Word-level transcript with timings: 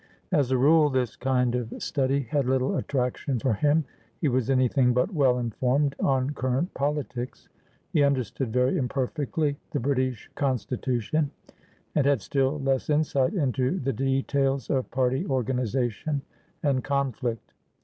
As 0.31 0.49
a 0.49 0.57
rule, 0.57 0.89
this 0.89 1.15
kind 1.15 1.53
of 1.53 1.71
study 1.77 2.21
had 2.21 2.47
little 2.47 2.75
attraction 2.75 3.37
for 3.37 3.53
him; 3.53 3.85
he 4.19 4.27
was 4.29 4.49
anything 4.49 4.93
but 4.95 5.13
well 5.13 5.37
informed 5.37 5.93
on 5.99 6.31
current 6.31 6.73
politics; 6.73 7.49
he 7.93 8.01
understood 8.01 8.51
very 8.51 8.79
imperfectly 8.79 9.57
the 9.69 9.79
British 9.79 10.27
constitution, 10.33 11.29
and 11.93 12.07
had 12.07 12.23
still 12.23 12.57
less 12.59 12.89
insight 12.89 13.35
into 13.35 13.77
the 13.79 13.93
details 13.93 14.71
of 14.71 14.89
party 14.89 15.23
organisation 15.27 16.23
and 16.63 16.83
conflict. 16.83 17.53